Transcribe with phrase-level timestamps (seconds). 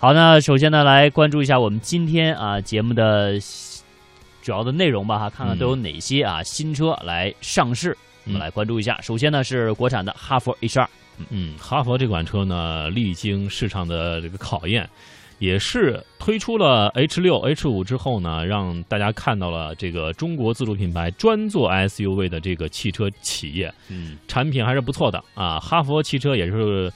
[0.00, 3.36] 好，那首先呢，来关注一下我们今天啊节目的
[4.40, 9.00] 主要的内容吧，哈，看看都有哪些啊新车来上市，我们来关注一下。
[9.00, 10.88] 首先呢是国产的哈弗 H 二，
[11.30, 14.88] 嗯，哈弗这款车呢历经市场的这个考验，
[15.40, 25.58] 也是推出了 H 六、H 五之后呢，让大家看到了这个中国自主品牌专做 SUV 的这个汽车企业，嗯，产品还是不错的啊。
[25.58, 26.92] 哈弗汽车也是。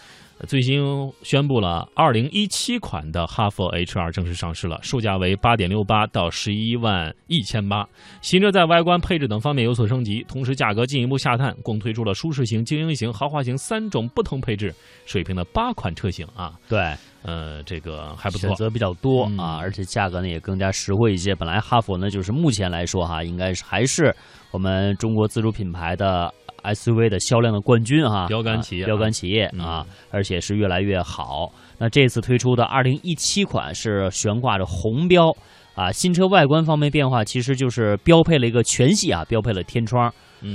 [0.47, 0.83] 最新
[1.23, 7.89] 宣布了，二零一七款的哈弗 H 二正式上市了，售价为八点六八到十一万一千八。
[8.21, 14.75] 新车在外观、配置等方面有所升级，同时价格进一步下探，共推出了舒适型、精英型、豪华型三种不同配置
[15.07, 16.59] 水平的八款车型啊。
[16.69, 21.35] 对，呃，这个还不错，选择比较多啊，而且价格呢也更加实惠一些。
[21.35, 24.15] 本来哈佛呢就是目前来说哈，应该是还是
[24.51, 26.33] 我们中国自主品牌的。
[26.63, 31.53] SUV 的销量的冠军哈，标杆企业，标杆企业啊，而且是越来越好。
[31.77, 35.37] 那这次推出的2017款是悬挂着红标
[35.75, 40.09] 啊，新车外观方面变化其实就是标配了一个全系啊，标配了天窗，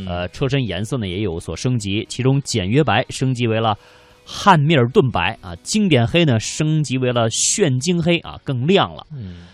[0.07, 3.77] 呃，车身颜色呢也有所升级，其中简约白升级为了
[4.27, 9.07] 汉密尔顿白啊，经典黑呢升级为了炫晶黑啊，更亮了，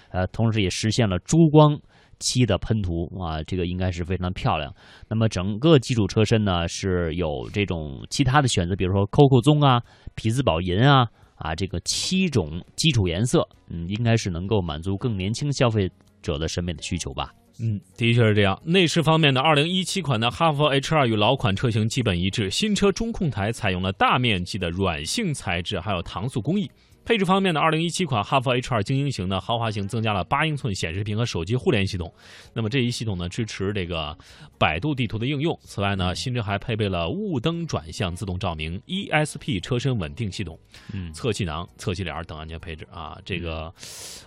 [0.10, 1.80] 呃，同时也实现了珠光。
[2.20, 4.74] 漆的喷涂啊，这个应该是非常漂亮。
[5.10, 9.82] 那么整个基础车身呢是有这种其他的选择，比如说 COCO 棕啊、
[10.16, 17.34] 匹兹堡银啊啊，这个七种基础颜色，嗯，应该是能够满足更年轻消费者的审美的需求吧。
[17.60, 18.60] 嗯，的确是这样。
[18.66, 26.70] 内饰方面呢，二零一七款的哈弗 H 二与老款车型基本一致，新车中控台采用了大面积的软性材质，还有搪塑工艺。
[27.06, 32.12] 配置方面呢，二零一七款哈弗 H 二精英型的豪华型增加了八英寸显示屏和手机互联系统。
[32.54, 34.18] 那么这一系统呢，支持这个
[34.58, 35.58] 百度地图的应用。
[35.64, 40.58] 此外呢，新车还配备了雾灯转向自动照明、ESP 车身稳定系统、
[40.94, 43.18] 嗯，侧气囊、侧气帘等安全配置啊。
[43.26, 43.74] 这个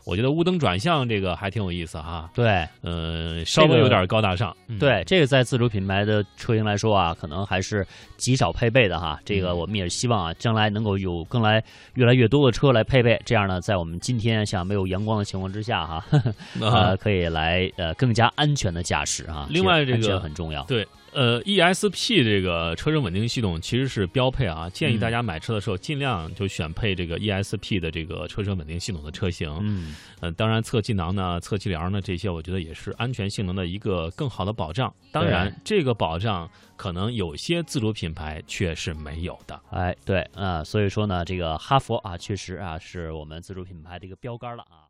[0.05, 2.31] 我觉得雾灯转向这个还挺有意思哈。
[2.35, 4.55] 对，呃，稍微有点高大上。
[4.79, 7.87] 对，这个在自主品牌的车型来说啊，可能还是
[8.19, 9.19] 极少配备的哈。
[9.25, 12.66] 这个我们也是希望啊，将来能够有更来越来越多的车。
[12.73, 16.05] 来配备，这样呢，在我们今天像没有阳光的情况之下，哈，
[16.61, 19.47] 呃，可以来呃更加安全的驾驶啊。
[19.51, 20.63] 另外，这个很重要。
[20.65, 29.51] 对，呃，ESP 这个车身稳定系统其实是标配啊，建议大家买车的时候尽量就选配这个 ESP 的这个车身稳定系统的车型。
[29.63, 34.95] 嗯，呃，当然，侧气囊呢、侧气帘呢这些，我觉得也是安全性能的一个更好的保障。
[35.11, 39.59] 当然，这个保障可能有些自主品牌却是没有的。
[39.71, 44.86] 哎，对啊，所以说呢，这个哈佛啊，确实啊，是我们自主品牌的一个标杆了啊。